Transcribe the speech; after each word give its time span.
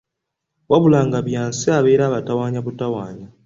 Wabula 0.69 0.99
nga 1.07 1.19
Byansi 1.27 1.67
abeera 1.77 2.03
abatawaanya 2.07 2.59
butawaannyi. 2.65 3.25